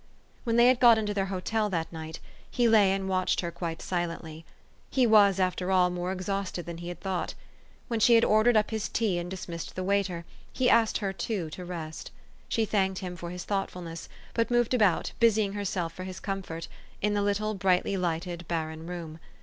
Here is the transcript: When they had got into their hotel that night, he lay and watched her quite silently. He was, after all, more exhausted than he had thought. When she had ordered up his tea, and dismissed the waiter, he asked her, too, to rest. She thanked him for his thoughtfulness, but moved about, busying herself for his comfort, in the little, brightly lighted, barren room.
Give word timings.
When 0.45 0.55
they 0.55 0.67
had 0.67 0.79
got 0.79 0.97
into 0.97 1.13
their 1.13 1.27
hotel 1.27 1.69
that 1.69 1.93
night, 1.93 2.19
he 2.49 2.67
lay 2.67 2.91
and 2.91 3.07
watched 3.07 3.41
her 3.41 3.51
quite 3.51 3.83
silently. 3.83 4.45
He 4.89 5.05
was, 5.05 5.39
after 5.39 5.69
all, 5.71 5.91
more 5.91 6.11
exhausted 6.11 6.65
than 6.65 6.79
he 6.79 6.87
had 6.87 6.99
thought. 6.99 7.35
When 7.87 7.99
she 7.99 8.15
had 8.15 8.25
ordered 8.25 8.57
up 8.57 8.71
his 8.71 8.89
tea, 8.89 9.19
and 9.19 9.29
dismissed 9.29 9.75
the 9.75 9.83
waiter, 9.83 10.25
he 10.51 10.71
asked 10.71 10.97
her, 10.97 11.13
too, 11.13 11.51
to 11.51 11.63
rest. 11.63 12.09
She 12.49 12.65
thanked 12.65 12.97
him 13.01 13.15
for 13.15 13.29
his 13.29 13.43
thoughtfulness, 13.43 14.09
but 14.33 14.49
moved 14.49 14.73
about, 14.73 15.11
busying 15.19 15.53
herself 15.53 15.93
for 15.93 16.03
his 16.05 16.19
comfort, 16.19 16.67
in 16.99 17.13
the 17.13 17.21
little, 17.21 17.53
brightly 17.53 17.95
lighted, 17.95 18.47
barren 18.47 18.87
room. 18.87 19.19